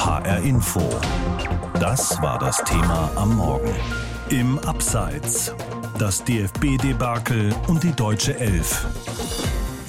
[0.00, 0.80] HR Info.
[1.78, 3.70] Das war das Thema am Morgen.
[4.30, 5.54] Im Abseits.
[5.98, 8.86] Das DFB-Debakel und die deutsche Elf.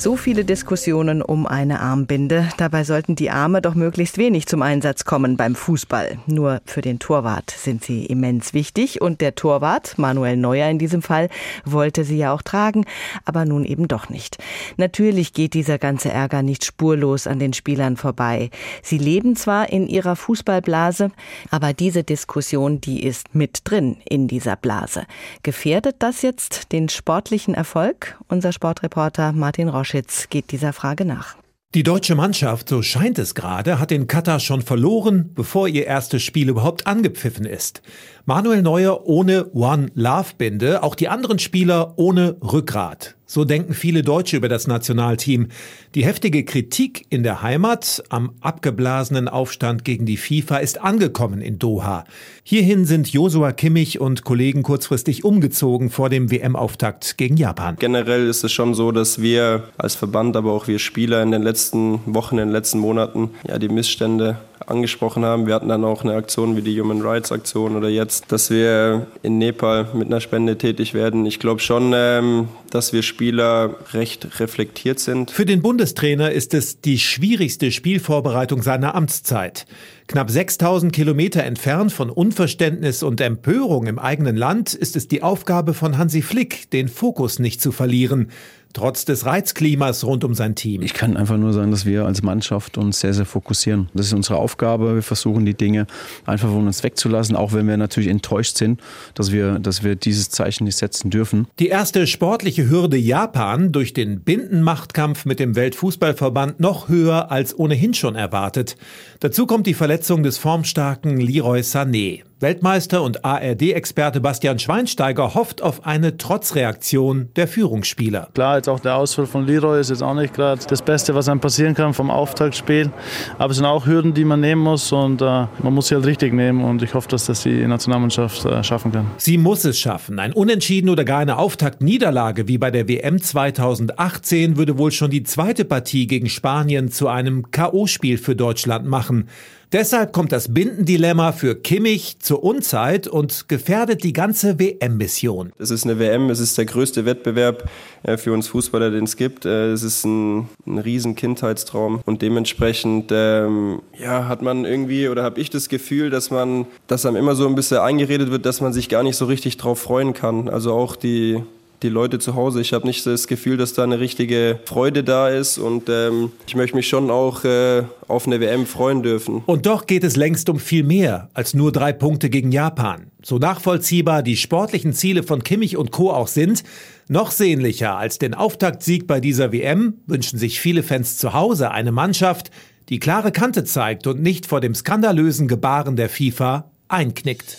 [0.02, 2.50] So viele Diskussionen um eine Armbinde.
[2.58, 6.18] Dabei sollten die Arme doch möglichst wenig zum Einsatz kommen beim Fußball.
[6.26, 9.00] Nur für den Torwart sind sie immens wichtig.
[9.00, 11.30] Und der Torwart, Manuel Neuer in diesem Fall,
[11.66, 12.86] wollte sie ja auch tragen,
[13.26, 14.40] aber nun eben doch nicht.
[14.76, 18.50] Natürlich geht dieser ganze Ärger nicht spurlos an den Spielern vorbei.
[18.82, 21.12] Sie leben zwar in ihrer Fußballblase,
[21.52, 25.04] aber diese Diskussion, die ist mit drin in dieser Blase.
[25.44, 28.18] Gefährdet das jetzt den sportlichen Erfolg?
[28.28, 31.36] Unser Sportreporter Martin Rosch Laschitz geht dieser Frage nach.
[31.74, 36.24] Die deutsche Mannschaft, so scheint es gerade, hat in Katar schon verloren, bevor ihr erstes
[36.24, 37.82] Spiel überhaupt angepfiffen ist.
[38.26, 43.16] Manuel Neuer ohne One Love Binde, auch die anderen Spieler ohne Rückgrat.
[43.32, 45.48] So denken viele Deutsche über das Nationalteam.
[45.96, 51.58] Die heftige Kritik in der Heimat am abgeblasenen Aufstand gegen die FIFA ist angekommen in
[51.58, 52.04] Doha.
[52.44, 57.78] Hierhin sind Josua Kimmich und Kollegen kurzfristig umgezogen vor dem WM-Auftakt gegen Japan.
[57.80, 61.42] Generell ist es schon so, dass wir als Verband, aber auch wir Spieler in den
[61.42, 64.40] letzten Wochen, in den letzten Monaten ja die Missstände
[64.72, 65.46] angesprochen haben.
[65.46, 69.08] Wir hatten dann auch eine Aktion wie die Human Rights Aktion oder jetzt, dass wir
[69.22, 71.26] in Nepal mit einer Spende tätig werden.
[71.26, 75.32] Ich glaube schon, ähm, dass wir Spieler recht reflektiert sind.
[75.32, 79.66] Für den Bundestrainer ist es die schwierigste Spielvorbereitung seiner Amtszeit.
[80.12, 85.74] Knapp 6000 Kilometer entfernt von Unverständnis und Empörung im eigenen Land ist es die Aufgabe
[85.74, 88.28] von Hansi Flick, den Fokus nicht zu verlieren
[88.74, 90.82] trotz des Reizklimas rund um sein Team.
[90.82, 93.90] Ich kann einfach nur sagen, dass wir als Mannschaft uns sehr, sehr fokussieren.
[93.94, 94.96] Das ist unsere Aufgabe.
[94.96, 95.88] Wir versuchen die Dinge
[96.26, 98.82] einfach von uns wegzulassen, auch wenn wir natürlich enttäuscht sind,
[99.14, 101.48] dass wir, dass wir dieses Zeichen nicht setzen dürfen.
[101.60, 107.94] Die erste sportliche Hürde Japan durch den Bindenmachtkampf mit dem Weltfußballverband noch höher als ohnehin
[107.94, 108.78] schon erwartet.
[109.20, 112.24] Dazu kommt die Verletzung des formstarken Leroy Sané.
[112.42, 118.30] Weltmeister und ARD-Experte Bastian Schweinsteiger hofft auf eine Trotzreaktion der Führungsspieler.
[118.34, 121.30] Klar, jetzt auch der Ausfall von Leroy ist jetzt auch nicht gerade das Beste, was
[121.30, 122.90] einem passieren kann vom Auftaktspiel.
[123.38, 126.08] Aber es sind auch Hürden, die man nehmen muss und äh, man muss sie halt
[126.08, 129.06] richtig nehmen und ich hoffe, dass das die Nationalmannschaft äh, schaffen kann.
[129.18, 130.18] Sie muss es schaffen.
[130.18, 135.22] Ein Unentschieden oder gar eine Auftaktniederlage wie bei der WM 2018 würde wohl schon die
[135.22, 139.28] zweite Partie gegen Spanien zu einem K.O.-Spiel für Deutschland machen.
[139.74, 145.54] Deshalb kommt das Bindendilemma für Kimmich zur Unzeit und gefährdet die ganze WM-Mission.
[145.60, 147.70] Es ist eine WM, es ist der größte Wettbewerb
[148.04, 149.46] äh, für uns Fußballer, den es gibt.
[149.46, 155.24] Äh, es ist ein, ein riesen Kindheitstraum und dementsprechend ähm, ja, hat man irgendwie oder
[155.24, 158.60] habe ich das Gefühl, dass man, dass einem immer so ein bisschen eingeredet wird, dass
[158.60, 160.50] man sich gar nicht so richtig drauf freuen kann.
[160.50, 161.44] Also auch die
[161.84, 162.62] die Leute zu Hause.
[162.62, 166.56] Ich habe nicht das Gefühl, dass da eine richtige Freude da ist und ähm, ich
[166.56, 169.42] möchte mich schon auch äh, auf eine WM freuen dürfen.
[169.46, 173.08] Und doch geht es längst um viel mehr als nur drei Punkte gegen Japan.
[173.24, 176.12] So nachvollziehbar die sportlichen Ziele von Kimmich und Co.
[176.12, 176.64] auch sind,
[177.08, 181.92] noch sehnlicher als den Auftaktsieg bei dieser WM wünschen sich viele Fans zu Hause eine
[181.92, 182.52] Mannschaft,
[182.90, 187.58] die klare Kante zeigt und nicht vor dem skandalösen Gebaren der FIFA einknickt.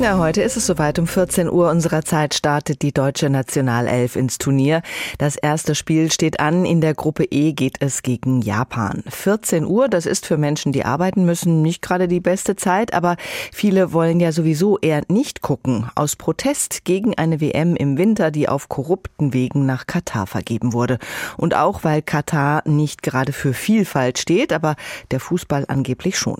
[0.00, 1.00] Ja, heute ist es soweit.
[1.00, 4.82] Um 14 Uhr unserer Zeit startet die deutsche Nationalelf ins Turnier.
[5.18, 6.64] Das erste Spiel steht an.
[6.64, 9.02] In der Gruppe E geht es gegen Japan.
[9.08, 13.16] 14 Uhr, das ist für Menschen, die arbeiten müssen, nicht gerade die beste Zeit, aber
[13.52, 15.90] viele wollen ja sowieso eher nicht gucken.
[15.96, 20.98] Aus Protest gegen eine WM im Winter, die auf korrupten Wegen nach Katar vergeben wurde.
[21.36, 24.76] Und auch, weil Katar nicht gerade für Vielfalt steht, aber
[25.10, 26.38] der Fußball angeblich schon.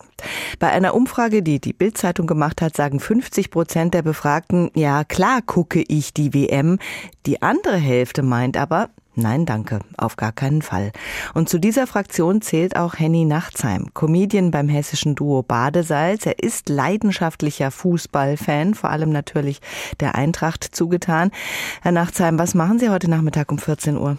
[0.61, 5.05] Bei einer Umfrage, die die Bildzeitung gemacht hat, sagen 50 50 Prozent der Befragten, ja
[5.05, 6.79] klar gucke ich die WM.
[7.27, 10.93] Die andere Hälfte meint aber, Nein, danke, auf gar keinen Fall.
[11.35, 16.25] Und zu dieser Fraktion zählt auch Henny Nachtsheim, Comedian beim hessischen Duo Badesalz.
[16.25, 19.59] Er ist leidenschaftlicher Fußballfan, vor allem natürlich
[19.99, 21.33] der Eintracht zugetan.
[21.83, 24.19] Herr Nachtsheim, was machen Sie heute Nachmittag um 14 Uhr?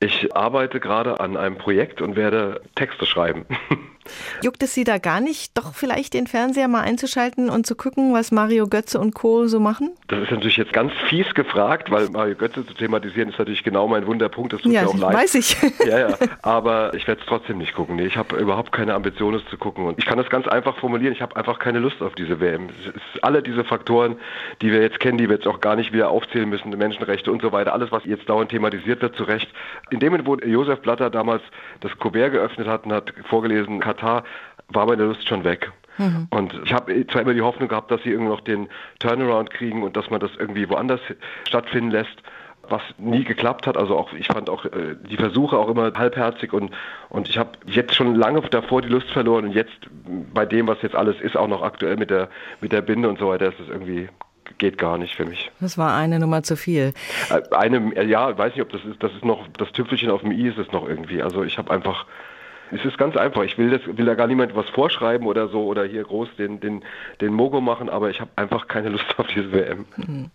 [0.00, 3.46] Ich arbeite gerade an einem Projekt und werde Texte schreiben.
[4.42, 8.12] Juckt es Sie da gar nicht, doch vielleicht den Fernseher mal einzuschalten und zu gucken,
[8.12, 9.46] was Mario Götze und Co.
[9.46, 9.90] so machen?
[10.08, 13.88] Das ist natürlich jetzt ganz fies gefragt, weil Mario Götze zu thematisieren ist natürlich genau
[13.88, 14.52] mein Wunderpunkt.
[14.52, 15.14] Das tut ja, mir auch leid.
[15.14, 15.56] weiß ich.
[15.84, 16.16] Ja, ja.
[16.40, 17.96] Aber ich werde es trotzdem nicht gucken.
[17.96, 19.86] Nee, ich habe überhaupt keine Ambition, es zu gucken.
[19.86, 21.12] Und ich kann das ganz einfach formulieren.
[21.12, 22.68] Ich habe einfach keine Lust auf diese WM.
[23.22, 24.16] Alle diese Faktoren,
[24.62, 27.42] die wir jetzt kennen, die wir jetzt auch gar nicht wieder aufzählen müssen, Menschenrechte und
[27.42, 29.48] so weiter, alles, was jetzt dauernd thematisiert wird, zu Recht.
[29.90, 31.42] In dem Moment, wo Josef Blatter damals
[31.80, 34.24] das Kuvert geöffnet hat und hat vorgelesen, Katar,
[34.68, 35.70] war meine Lust schon weg.
[35.98, 36.26] Mhm.
[36.30, 38.68] Und ich habe zwar immer die Hoffnung gehabt, dass sie irgendwie noch den
[38.98, 41.00] Turnaround kriegen und dass man das irgendwie woanders
[41.46, 42.22] stattfinden lässt.
[42.68, 43.76] was nie geklappt hat.
[43.76, 46.72] Also auch ich fand auch äh, die Versuche auch immer halbherzig und
[47.08, 49.76] und ich habe jetzt schon lange davor die Lust verloren und jetzt
[50.32, 52.28] bei dem, was jetzt alles ist, auch noch aktuell mit der
[52.60, 54.08] mit der Binde und so weiter, ist es irgendwie
[54.58, 55.50] geht gar nicht für mich.
[55.60, 56.92] Das war eine Nummer zu viel.
[57.30, 60.32] Äh, eine, ja, weiß nicht, ob das ist, das ist noch das Tüpfelchen auf dem
[60.32, 61.22] i ist es noch irgendwie.
[61.22, 62.06] Also ich habe einfach
[62.72, 63.42] es ist ganz einfach.
[63.42, 66.60] Ich will, das, will da gar niemand was vorschreiben oder so oder hier groß den,
[66.60, 66.82] den,
[67.20, 69.86] den Mogo machen, aber ich habe einfach keine Lust auf diese WM.
[69.96, 70.30] Mhm.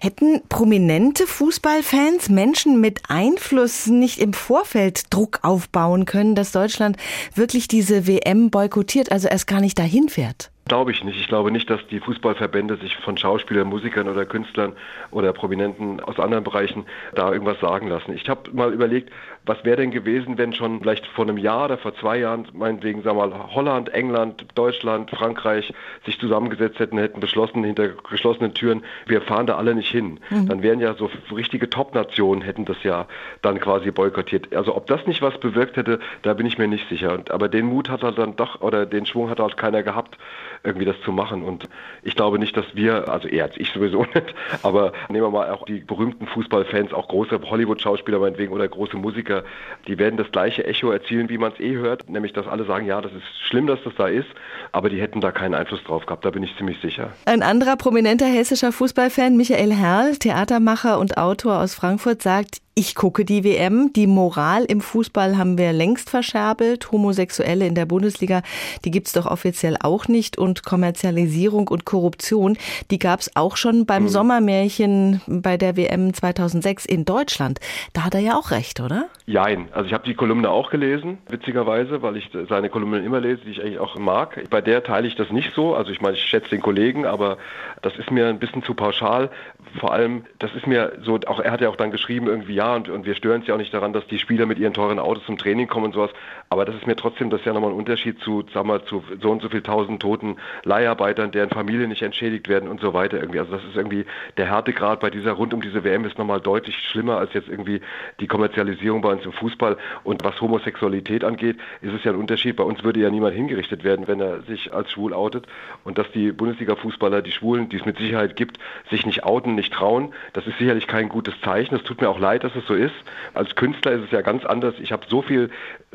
[0.00, 6.96] Hätten prominente Fußballfans, Menschen mit Einfluss nicht im Vorfeld Druck aufbauen können, dass Deutschland
[7.34, 10.51] wirklich diese WM boykottiert, also erst gar nicht dahin fährt?
[10.66, 11.18] Glaube ich nicht.
[11.18, 14.74] Ich glaube nicht, dass die Fußballverbände sich von Schauspielern, Musikern oder Künstlern
[15.10, 18.12] oder Prominenten aus anderen Bereichen da irgendwas sagen lassen.
[18.14, 19.10] Ich habe mal überlegt,
[19.44, 23.02] was wäre denn gewesen, wenn schon vielleicht vor einem Jahr oder vor zwei Jahren, meinetwegen,
[23.02, 25.74] sagen wir mal, Holland, England, Deutschland, Frankreich
[26.06, 30.20] sich zusammengesetzt hätten, hätten beschlossen, hinter geschlossenen Türen, wir fahren da alle nicht hin.
[30.30, 30.46] Mhm.
[30.46, 33.08] Dann wären ja so richtige Top-Nationen, hätten das ja
[33.42, 34.54] dann quasi boykottiert.
[34.54, 37.18] Also ob das nicht was bewirkt hätte, da bin ich mir nicht sicher.
[37.30, 40.16] aber den Mut hat er dann doch, oder den Schwung hat halt keiner gehabt
[40.64, 41.42] irgendwie das zu machen.
[41.42, 41.68] Und
[42.02, 45.64] ich glaube nicht, dass wir, also als ich sowieso nicht, aber nehmen wir mal auch
[45.64, 49.44] die berühmten Fußballfans, auch große Hollywood-Schauspieler meinetwegen oder große Musiker,
[49.86, 52.86] die werden das gleiche Echo erzielen, wie man es eh hört, nämlich dass alle sagen,
[52.86, 54.28] ja, das ist schlimm, dass das da ist,
[54.72, 57.10] aber die hätten da keinen Einfluss drauf gehabt, da bin ich ziemlich sicher.
[57.26, 63.26] Ein anderer prominenter hessischer Fußballfan, Michael Herrl, Theatermacher und Autor aus Frankfurt, sagt, ich gucke
[63.26, 63.92] die WM.
[63.92, 66.90] Die Moral im Fußball haben wir längst verscherbelt.
[66.90, 68.42] Homosexuelle in der Bundesliga,
[68.84, 70.38] die gibt's doch offiziell auch nicht.
[70.38, 72.56] Und Kommerzialisierung und Korruption,
[72.90, 74.08] die gab's auch schon beim mhm.
[74.08, 77.60] Sommermärchen bei der WM 2006 in Deutschland.
[77.92, 79.06] Da hat er ja auch recht, oder?
[79.26, 79.68] Jein.
[79.72, 83.50] Also ich habe die Kolumne auch gelesen, witzigerweise, weil ich seine Kolumnen immer lese, die
[83.50, 84.48] ich eigentlich auch mag.
[84.48, 85.74] Bei der teile ich das nicht so.
[85.74, 87.36] Also ich meine, ich schätze den Kollegen, aber
[87.82, 89.30] das ist mir ein bisschen zu pauschal.
[89.78, 92.76] Vor allem, das ist mir so, auch er hat ja auch dann geschrieben, irgendwie, ja,
[92.76, 95.00] und, und wir stören es ja auch nicht daran, dass die Spieler mit ihren teuren
[95.00, 96.10] Autos zum Training kommen und sowas.
[96.48, 99.02] Aber das ist mir trotzdem, das ist ja nochmal ein Unterschied zu, sag mal, zu
[99.20, 103.18] so und so viel tausend toten Leiharbeitern, deren Familien nicht entschädigt werden und so weiter
[103.18, 103.40] irgendwie.
[103.40, 104.04] Also das ist irgendwie,
[104.36, 107.80] der Härtegrad bei dieser, rund um diese WM ist nochmal deutlich schlimmer als jetzt irgendwie
[108.20, 109.76] die Kommerzialisierung bei uns im Fußball.
[110.04, 112.54] Und was Homosexualität angeht, ist es ja ein Unterschied.
[112.54, 115.46] Bei uns würde ja niemand hingerichtet werden, wenn er sich als schwul outet.
[115.82, 118.58] Und dass die Bundesliga-Fußballer, die Schwulen, die es mit Sicherheit gibt,
[118.88, 121.74] sich nicht outen, nicht trauen, das ist sicherlich kein gutes Zeichen.
[121.74, 122.94] Es tut mir auch leid, dass es so ist.
[123.34, 124.74] Als Künstler ist es ja ganz anders.
[124.80, 125.50] Ich habe so viel,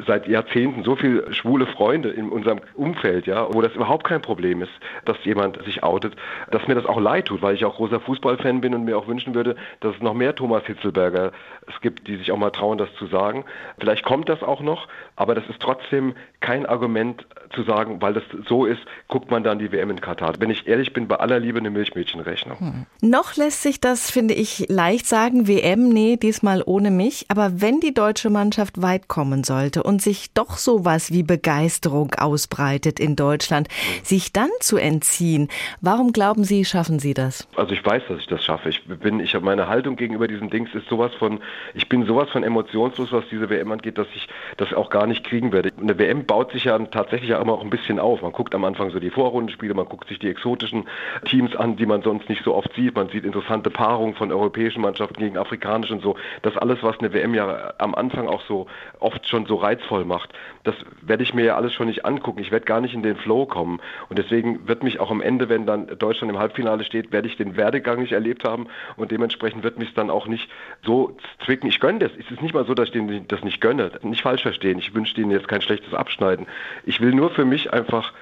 [0.06, 4.62] seit Jahrzehnten, so viele schwule Freunde in unserem Umfeld, ja, wo das überhaupt kein Problem
[4.62, 4.72] ist,
[5.06, 6.16] dass jemand sich outet,
[6.52, 9.08] dass mir das auch leid tut, weil ich auch großer Fußballfan bin und mir auch
[9.08, 11.32] wünschen würde, dass es noch mehr Thomas Hitzelberger
[11.68, 13.46] es gibt, die sich auch mal trauen, das zu sagen.
[13.80, 18.24] Vielleicht kommt das auch noch, aber das ist trotzdem kein Argument zu sagen, weil das
[18.48, 20.34] so ist, guckt man dann die WM in Katar.
[20.40, 22.60] Wenn ich ehrlich bin, bei aller Liebe eine Milchmädchenrechnung.
[22.60, 22.86] Hm.
[23.02, 27.26] Noch lässt sich das, finde ich, leicht sagen, WM, nee, diesmal ohne mich.
[27.28, 33.00] Aber wenn die deutsche Mannschaft weit kommen sollte und sich doch sowas wie Begeisterung ausbreitet
[33.00, 33.68] in Deutschland,
[34.04, 35.50] sich dann zu entziehen,
[35.82, 37.48] warum glauben Sie, schaffen Sie das?
[37.56, 38.70] Also ich weiß, dass ich das schaffe.
[38.70, 41.40] Ich bin, ich habe meine Haltung gegenüber diesen Dings ist sowas von,
[41.74, 45.26] ich bin sowas von emotionslos, was diese WM angeht, dass ich das auch gar nicht
[45.26, 45.74] kriegen werde.
[45.80, 48.22] Eine WM baut sich ja tatsächlich ja immer auch ein bisschen auf.
[48.22, 50.88] Man guckt am Anfang so die Vorrundenspiele, man guckt sich die exotischen
[51.26, 52.96] Teams an, die man sonst nicht so oft sieht.
[52.96, 56.16] Man sieht interessante Paarungen von europäischen Mannschaften gegen afrikanischen und so.
[56.42, 58.68] Das alles, was eine WM ja am Anfang auch so
[59.00, 62.40] oft schon so reizvoll macht, das werde ich mir ja alles schon nicht angucken.
[62.40, 63.80] Ich werde gar nicht in den Flow kommen.
[64.10, 67.38] Und deswegen wird mich auch am Ende, wenn dann Deutschland im Halbfinale steht, werde ich
[67.38, 70.50] den Werdegang nicht erlebt haben und dementsprechend wird mich dann auch nicht
[70.84, 71.68] so zwicken.
[71.70, 72.12] Ich gönne das.
[72.20, 73.92] Es ist nicht mal so, dass ich denen das nicht gönne.
[74.02, 74.80] Nicht falsch verstehen.
[74.80, 76.48] Ich wünsche denen jetzt kein schlechtes Abschneiden.
[76.86, 78.14] Ich will nur für mich einfach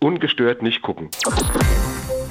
[0.00, 1.10] ungestört nicht gucken.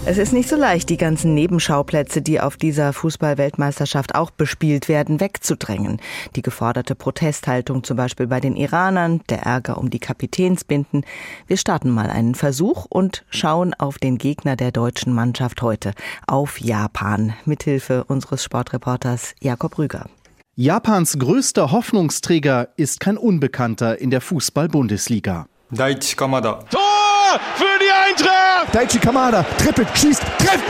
[0.08, 5.20] Es ist nicht so leicht, die ganzen Nebenschauplätze, die auf dieser Fußballweltmeisterschaft auch bespielt werden,
[5.20, 6.00] wegzudrängen.
[6.36, 11.06] Die geforderte Protesthaltung zum Beispiel bei den Iranern, der Ärger um die Kapitänsbinden.
[11.48, 15.94] Wir starten mal einen Versuch und schauen auf den Gegner der deutschen Mannschaft heute,
[16.28, 20.08] auf Japan, mithilfe unseres Sportreporters Jakob Rüger.
[20.56, 25.48] Japans größter Hoffnungsträger ist kein Unbekannter in der Fußball-Bundesliga.
[25.72, 26.64] Daichi Kamada.
[26.70, 27.15] Tor
[27.56, 28.74] für die Eintracht!
[28.74, 30.66] Daichi Kamada trippelt, schießt, trifft!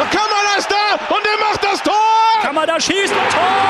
[0.00, 2.05] Und Kamada ist da und er macht das Tor!
[2.46, 3.66] Kamada schießt und Tor!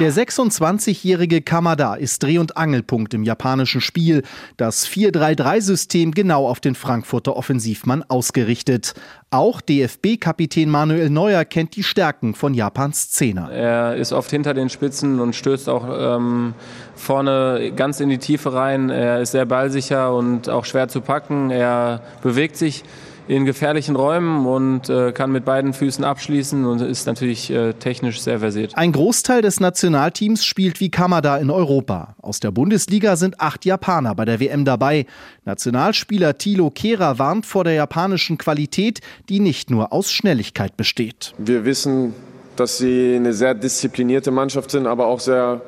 [0.00, 4.22] Der 26-jährige Kamada ist Dreh- und Angelpunkt im japanischen Spiel.
[4.58, 8.92] Das 4-3-3-System genau auf den Frankfurter Offensivmann ausgerichtet.
[9.30, 13.50] Auch DFB-Kapitän Manuel Neuer kennt die Stärken von Japans Zehner.
[13.50, 16.52] Er ist oft hinter den Spitzen und stößt auch ähm,
[16.94, 18.90] vorne ganz in die Tiefe rein.
[18.90, 21.50] Er ist sehr ballsicher und auch schwer zu packen.
[21.50, 22.84] Er bewegt sich
[23.28, 28.20] in gefährlichen Räumen und äh, kann mit beiden Füßen abschließen und ist natürlich äh, technisch
[28.20, 28.72] sehr versiert.
[28.76, 32.14] Ein Großteil des Nationalteams spielt wie Kamada in Europa.
[32.22, 35.06] Aus der Bundesliga sind acht Japaner bei der WM dabei.
[35.44, 41.34] Nationalspieler Thilo Kehrer warnt vor der japanischen Qualität, die nicht nur aus Schnelligkeit besteht.
[41.38, 42.14] Wir wissen,
[42.56, 45.60] dass sie eine sehr disziplinierte Mannschaft sind, aber auch sehr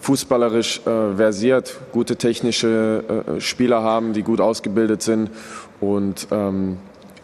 [0.00, 5.30] fußballerisch äh, versiert, gute technische äh, Spieler haben, die gut ausgebildet sind
[5.80, 6.78] und ähm,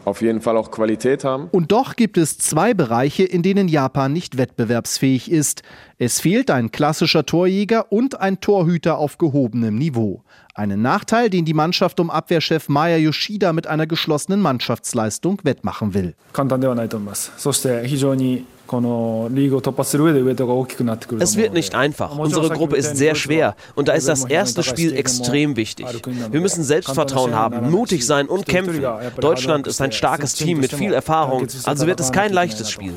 [0.08, 1.48] auf jeden Fall auch Qualität haben.
[1.52, 5.62] Und doch gibt es zwei Bereiche, in denen Japan nicht wettbewerbsfähig ist.
[5.98, 10.22] Es fehlt ein klassischer Torjäger und ein Torhüter auf gehobenem Niveau.
[10.54, 16.14] Einen Nachteil, den die Mannschaft um Abwehrchef Maya Yoshida mit einer geschlossenen Mannschaftsleistung wettmachen will.
[16.32, 17.32] 簡単ではないと思います。
[17.36, 18.44] そして非常に
[21.19, 22.17] es wird nicht einfach.
[22.17, 25.87] Unsere Gruppe ist sehr schwer und da ist das erste Spiel extrem wichtig.
[26.31, 28.83] Wir müssen Selbstvertrauen haben, mutig sein und kämpfen.
[29.19, 32.93] Deutschland ist ein starkes Team mit viel Erfahrung, also wird es kein leichtes Spiel.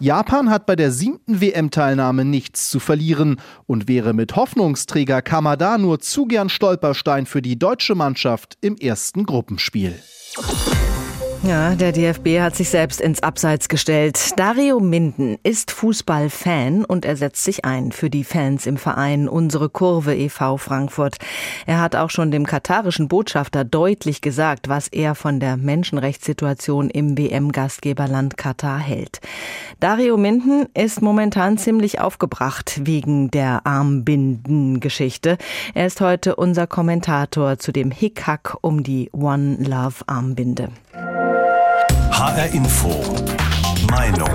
[0.00, 6.00] Japan hat bei der siebten WM-Teilnahme nichts zu verlieren und wäre mit Hoffnungsträger Kamada nur
[6.00, 9.94] zu gern Stolperstein für die deutsche Mannschaft im ersten Gruppenspiel.
[11.46, 14.30] Ja, der DFB hat sich selbst ins Abseits gestellt.
[14.38, 19.68] Dario Minden ist Fußballfan und er setzt sich ein für die Fans im Verein Unsere
[19.68, 20.56] Kurve e.V.
[20.56, 21.16] Frankfurt.
[21.66, 27.18] Er hat auch schon dem katarischen Botschafter deutlich gesagt, was er von der Menschenrechtssituation im
[27.18, 29.20] WM-Gastgeberland Katar hält.
[29.80, 35.36] Dario Minden ist momentan ziemlich aufgebracht wegen der Armbindengeschichte.
[35.74, 40.70] Er ist heute unser Kommentator zu dem Hickhack um die One Love Armbinde.
[42.16, 42.90] HR Info.
[43.90, 44.30] Meinung.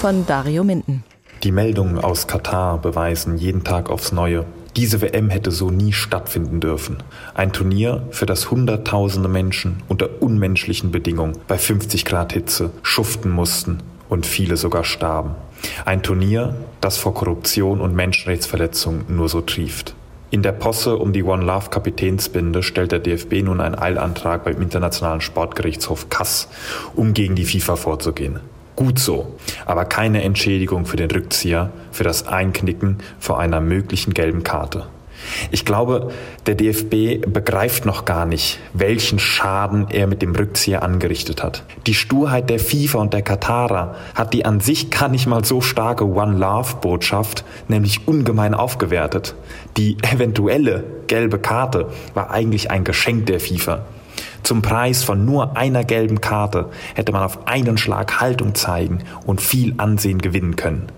[0.00, 1.04] Von Dario Minden.
[1.42, 4.46] Die Meldungen aus Katar beweisen jeden Tag aufs Neue.
[4.74, 7.02] Diese WM hätte so nie stattfinden dürfen.
[7.34, 13.82] Ein Turnier, für das Hunderttausende Menschen unter unmenschlichen Bedingungen bei 50 Grad Hitze schuften mussten
[14.08, 15.34] und viele sogar starben.
[15.84, 19.94] Ein Turnier, das vor Korruption und Menschenrechtsverletzungen nur so trieft.
[20.30, 24.60] In der Posse um die One Love Kapitänsbinde stellt der DFB nun einen Eilantrag beim
[24.60, 26.48] Internationalen Sportgerichtshof Kass,
[26.94, 28.40] um gegen die FIFA vorzugehen.
[28.76, 34.42] Gut so, aber keine Entschädigung für den Rückzieher, für das Einknicken vor einer möglichen gelben
[34.42, 34.86] Karte.
[35.50, 36.10] Ich glaube,
[36.46, 41.64] der DFB begreift noch gar nicht, welchen Schaden er mit dem Rückzieher angerichtet hat.
[41.86, 45.60] Die Sturheit der FIFA und der Katarer hat die an sich gar nicht mal so
[45.60, 49.34] starke One Love Botschaft nämlich ungemein aufgewertet.
[49.76, 53.84] Die eventuelle gelbe Karte war eigentlich ein Geschenk der FIFA.
[54.42, 59.40] Zum Preis von nur einer gelben Karte hätte man auf einen Schlag Haltung zeigen und
[59.40, 60.88] viel Ansehen gewinnen können.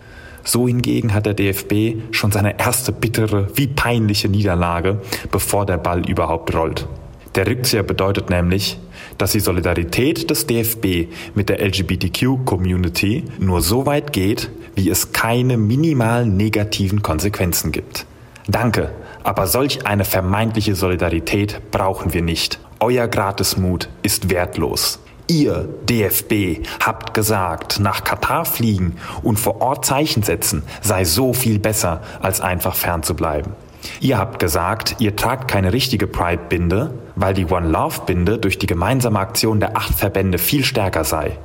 [0.44, 6.09] So hingegen hat der DFB schon seine erste bittere wie peinliche Niederlage, bevor der Ball
[6.09, 6.87] überhaupt rollt.
[7.35, 8.78] Der Rückzieher bedeutet nämlich,
[9.16, 15.56] dass die Solidarität des DFB mit der LGBTQ-Community nur so weit geht, wie es keine
[15.56, 18.06] minimalen negativen Konsequenzen gibt.
[18.49, 18.90] Danke,
[19.23, 22.59] aber solch eine vermeintliche Solidarität brauchen wir nicht.
[22.80, 24.99] Euer Gratismut ist wertlos.
[25.30, 31.60] Ihr DFB habt gesagt, nach Katar fliegen und vor Ort Zeichen setzen sei so viel
[31.60, 33.52] besser, als einfach fernzubleiben.
[34.00, 39.20] Ihr habt gesagt, ihr tragt keine richtige Pride-Binde, weil die One Love-Binde durch die gemeinsame
[39.20, 41.38] Aktion der acht Verbände viel stärker sei.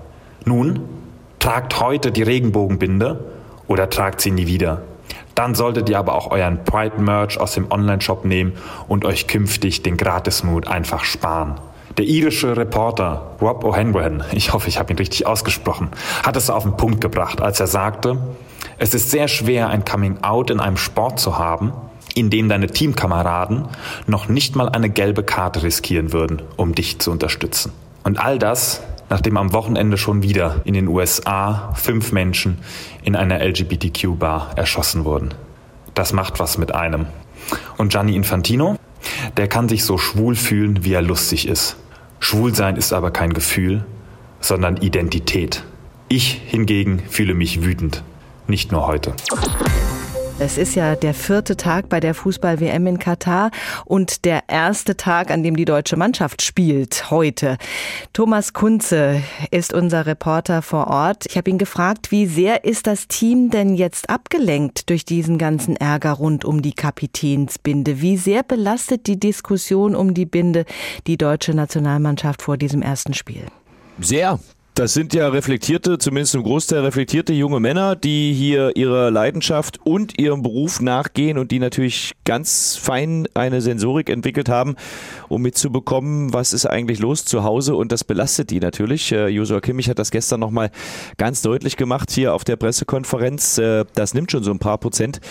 [0.46, 0.80] Nun,
[1.38, 3.24] tragt heute die Regenbogenbinde
[3.68, 4.82] oder tragt sie nie wieder.
[5.36, 8.54] Dann solltet ihr aber auch euren Pride-Merch aus dem Online-Shop nehmen
[8.88, 11.60] und euch künftig den Gratismut einfach sparen.
[11.98, 15.90] Der irische Reporter Rob O'Hanrahan, ich hoffe, ich habe ihn richtig ausgesprochen,
[16.24, 18.18] hat es auf den Punkt gebracht, als er sagte,
[18.78, 21.72] es ist sehr schwer, ein Coming-out in einem Sport zu haben,
[22.14, 23.70] in dem deine Teamkameraden
[24.08, 27.72] noch nicht mal eine gelbe Karte riskieren würden, um dich zu unterstützen.
[28.04, 32.58] Und all das, nachdem am Wochenende schon wieder in den USA fünf Menschen
[33.04, 35.34] in einer LGBTQ-Bar erschossen wurden.
[35.94, 37.06] Das macht was mit einem.
[37.78, 38.76] Und Gianni Infantino,
[39.38, 41.78] der kann sich so schwul fühlen, wie er lustig ist.
[42.26, 43.86] Schwulsein ist aber kein Gefühl,
[44.40, 45.64] sondern Identität.
[46.10, 48.02] Ich hingegen fühle mich wütend,
[48.48, 49.14] nicht nur heute.
[50.46, 53.50] Es ist ja der vierte Tag bei der Fußball-WM in Katar
[53.84, 57.58] und der erste Tag, an dem die deutsche Mannschaft spielt, heute.
[58.14, 61.26] Thomas Kunze ist unser Reporter vor Ort.
[61.26, 65.78] Ich habe ihn gefragt, wie sehr ist das Team denn jetzt abgelenkt durch diesen ganzen
[65.78, 68.00] Ärger rund um die Kapitänsbinde?
[68.00, 70.66] Wie sehr belastet die Diskussion um die Binde
[71.08, 73.48] die deutsche Nationalmannschaft vor diesem ersten Spiel?
[73.98, 74.38] Sehr.
[74.76, 80.20] Das sind ja reflektierte, zumindest im Großteil reflektierte junge Männer, die hier ihrer Leidenschaft und
[80.20, 84.76] ihrem Beruf nachgehen und die natürlich ganz fein eine Sensorik entwickelt haben,
[85.30, 89.14] um mitzubekommen, was ist eigentlich los zu Hause und das belastet die natürlich.
[89.14, 90.72] Äh, Josua Kimmich hat das gestern nochmal
[91.16, 93.58] ganz deutlich gemacht hier auf der Pressekonferenz.
[93.58, 95.22] Äh, das nimmt schon so ein paar Prozent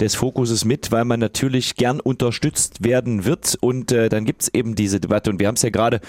[0.00, 4.54] des Fokuses mit, weil man natürlich gern unterstützt werden wird und äh, dann gibt es
[4.54, 6.00] eben diese Debatte und wir haben es ja gerade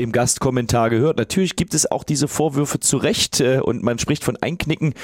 [0.00, 1.18] im Gastkommentar gehört.
[1.18, 4.94] Natürlich gibt es auch diese Vorwürfe zu Recht äh, und man spricht von Einknicken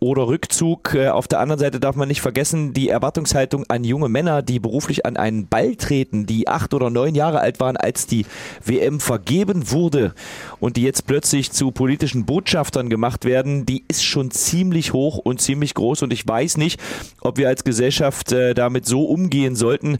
[0.00, 0.94] oder Rückzug.
[0.94, 4.58] Äh, auf der anderen Seite darf man nicht vergessen, die Erwartungshaltung an junge Männer, die
[4.58, 8.26] beruflich an einen Ball treten, die acht oder neun Jahre alt waren, als die
[8.64, 10.14] WM vergeben wurde
[10.58, 15.40] und die jetzt plötzlich zu politischen Botschaftern gemacht werden, die ist schon ziemlich hoch und
[15.40, 16.80] ziemlich groß und ich weiß nicht,
[17.20, 19.98] ob wir als Gesellschaft äh, damit so umgehen sollten,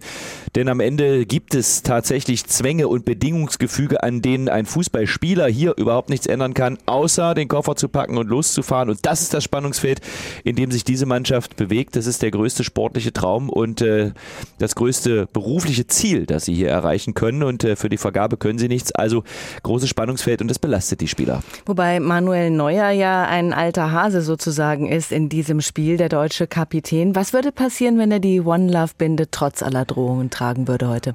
[0.56, 6.10] denn am Ende gibt es tatsächlich Zwänge und Bedingungsgefüge, an denen ein Fußballspieler hier überhaupt
[6.10, 8.90] nichts ändern kann, außer den Koffer zu packen und loszufahren.
[8.90, 10.00] Und das ist das Spannungsfeld,
[10.44, 11.96] in dem sich diese Mannschaft bewegt.
[11.96, 14.12] Das ist der größte sportliche Traum und äh,
[14.58, 17.42] das größte berufliche Ziel, das sie hier erreichen können.
[17.42, 18.92] Und äh, für die Vergabe können sie nichts.
[18.92, 19.24] Also
[19.62, 21.42] großes Spannungsfeld und das belastet die Spieler.
[21.66, 27.14] Wobei Manuel Neuer ja ein alter Hase sozusagen ist in diesem Spiel, der deutsche Kapitän.
[27.14, 31.14] Was würde passieren, wenn er die One Love Binde trotz aller Drohungen tragen würde heute?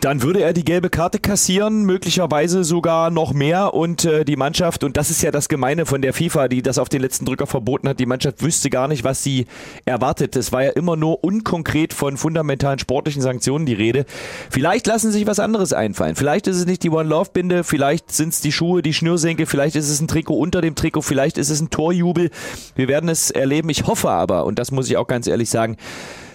[0.00, 4.84] Dann würde er die gelbe Karte kassieren, möglicherweise sogar noch mehr und äh, die Mannschaft,
[4.84, 7.48] und das ist ja das Gemeine von der FIFA, die das auf den letzten Drücker
[7.48, 9.46] verboten hat, die Mannschaft wüsste gar nicht, was sie
[9.86, 10.36] erwartet.
[10.36, 14.06] Es war ja immer nur unkonkret von fundamentalen sportlichen Sanktionen die Rede.
[14.50, 16.14] Vielleicht lassen sich was anderes einfallen.
[16.14, 19.46] Vielleicht ist es nicht die One Love Binde, vielleicht sind es die Schuhe, die Schnürsenkel,
[19.46, 22.30] vielleicht ist es ein Trikot unter dem Trikot, vielleicht ist es ein Torjubel.
[22.76, 23.68] Wir werden es erleben.
[23.68, 25.76] Ich hoffe aber, und das muss ich auch ganz ehrlich sagen,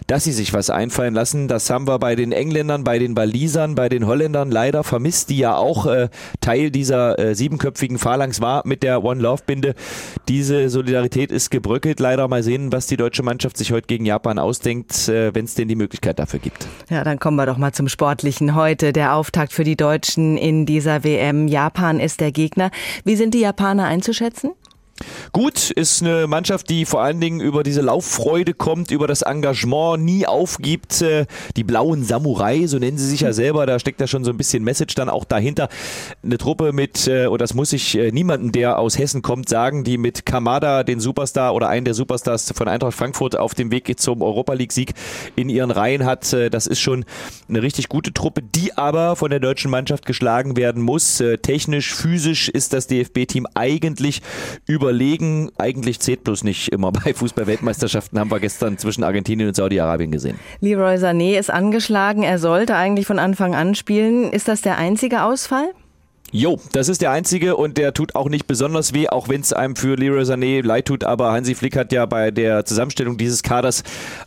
[0.07, 1.47] dass sie sich was einfallen lassen.
[1.47, 5.37] Das haben wir bei den Engländern, bei den Walisern, bei den Holländern leider vermisst, die
[5.37, 6.09] ja auch äh,
[6.41, 9.75] Teil dieser äh, siebenköpfigen Phalanx war mit der One Love Binde.
[10.27, 11.99] Diese Solidarität ist gebröckelt.
[11.99, 15.55] Leider mal sehen, was die deutsche Mannschaft sich heute gegen Japan ausdenkt, äh, wenn es
[15.55, 16.67] denn die Möglichkeit dafür gibt.
[16.89, 18.55] Ja, dann kommen wir doch mal zum Sportlichen.
[18.55, 21.47] Heute der Auftakt für die Deutschen in dieser WM.
[21.47, 22.71] Japan ist der Gegner.
[23.03, 24.51] Wie sind die Japaner einzuschätzen?
[25.31, 30.03] Gut, ist eine Mannschaft, die vor allen Dingen über diese Lauffreude kommt, über das Engagement,
[30.03, 31.01] nie aufgibt.
[31.01, 34.29] Äh, die blauen Samurai, so nennen sie sich ja selber, da steckt ja schon so
[34.29, 35.69] ein bisschen Message dann auch dahinter.
[36.23, 39.83] Eine Truppe mit, äh, und das muss ich äh, niemanden, der aus Hessen kommt, sagen,
[39.83, 43.99] die mit Kamada, den Superstar oder einen der Superstars von Eintracht Frankfurt auf dem Weg
[43.99, 44.93] zum Europa League-Sieg
[45.35, 46.33] in ihren Reihen hat.
[46.51, 47.05] Das ist schon
[47.49, 51.21] eine richtig gute Truppe, die aber von der deutschen Mannschaft geschlagen werden muss.
[51.41, 54.21] Technisch, physisch ist das DFB-Team eigentlich
[54.83, 60.11] überlegen eigentlich zählt bloß nicht immer bei Fußball-Weltmeisterschaften, haben wir gestern zwischen Argentinien und Saudi-Arabien
[60.11, 60.37] gesehen.
[60.59, 62.23] Leroy Sané ist angeschlagen.
[62.23, 64.31] Er sollte eigentlich von Anfang an spielen.
[64.31, 65.69] Ist das der einzige Ausfall?
[66.35, 69.53] Jo, das ist der einzige und der tut auch nicht besonders weh, auch wenn es
[69.53, 71.03] einem für Leroy Sané leid tut.
[71.03, 73.83] Aber Hansi Flick hat ja bei der Zusammenstellung dieses Kaders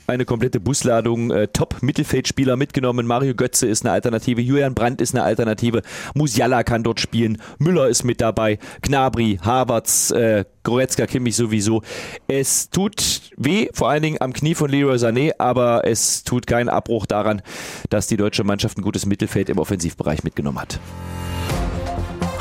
[0.06, 3.08] eine komplette Busladung äh, Top-Mittelfeldspieler mitgenommen.
[3.08, 5.82] Mario Götze ist eine Alternative, Julian Brandt ist eine Alternative,
[6.14, 11.82] Musiala kann dort spielen, Müller ist mit dabei, Gnabry, Havertz, äh, Goretzka, Kimmich sowieso.
[12.28, 16.68] Es tut weh, vor allen Dingen am Knie von Leroy Sané, aber es tut keinen
[16.68, 17.42] Abbruch daran,
[17.90, 20.78] dass die deutsche Mannschaft ein gutes Mittelfeld im Offensivbereich mitgenommen hat.